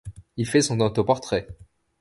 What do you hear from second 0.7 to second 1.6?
autoportrait.